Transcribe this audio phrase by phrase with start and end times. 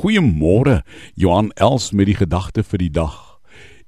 [0.00, 0.80] Goeiemôre.
[1.14, 3.16] Johan Els met die gedagte vir die dag.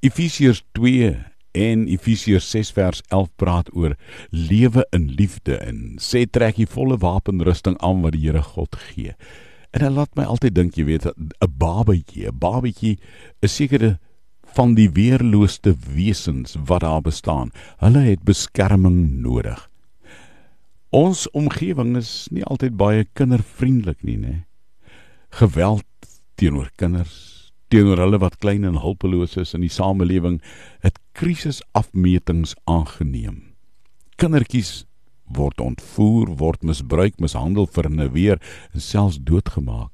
[0.04, 1.14] Efesiërs 2
[1.56, 3.94] en Efesiërs 6 vers 11 praat oor
[4.28, 9.14] lewe in liefde en sê trek die volle wapenrusting aan wat die Here God gee.
[9.72, 12.99] En dit laat my altyd dink, jy weet, 'n babatjie, 'n babatjie
[13.41, 13.99] is sekere
[14.53, 17.53] van die weerlooste wesens wat daar bestaan.
[17.81, 19.71] Hulle het beskerming nodig.
[20.91, 24.45] Ons omgewing is nie altyd baie kindervriendelik nie, né?
[25.31, 25.85] Geweld
[26.43, 30.41] teenoor kinders, teenoor hulle wat klein en hulpeloos is in die samelewing,
[30.83, 33.55] het krisisafmetings aangeneem.
[34.19, 34.83] Kindertjies
[35.33, 38.42] word ontvoer, word misbruik, mishandel, verneweer
[38.74, 39.92] en selfs doodgemaak.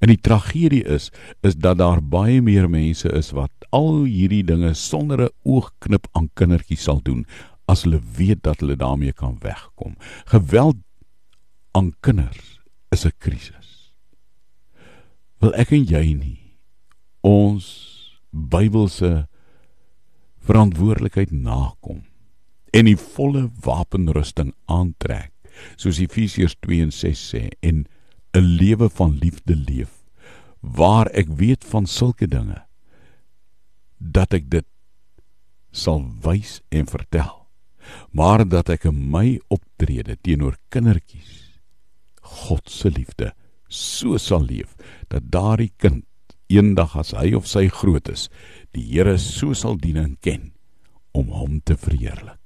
[0.00, 1.10] En die tragedie is
[1.44, 6.30] is dat daar baie meer mense is wat al hierdie dinge sonder 'n oogknip aan
[6.34, 7.26] kindertjies sal doen
[7.68, 9.96] as hulle weet dat hulle daarmee kan wegkom.
[10.24, 10.80] Geweld
[11.76, 13.71] aan kinders is 'n krisis
[15.42, 16.38] wil ek en jy nie.
[17.26, 17.66] Ons
[18.32, 19.26] Bybelse
[20.46, 22.00] verantwoordelikheid nakom
[22.72, 25.30] en die volle wapenrusting aantrek
[25.76, 27.84] soos Efesiërs 2 en 6 sê en
[28.32, 30.00] 'n lewe van liefde leef
[30.62, 32.62] waar ek weet van sulke dinge
[33.98, 34.66] dat ek dit
[35.70, 37.48] sal wys en vertel.
[38.12, 41.60] Maar dat ek in my optrede teenoor kindertjies
[42.22, 43.32] God se liefde
[43.72, 44.76] so sal leef
[45.08, 46.04] dat daardie kind
[46.52, 48.28] eendag as hy of sy groot is,
[48.76, 50.52] die Here so sal dien en ken
[51.16, 52.41] om hom te verheerlik.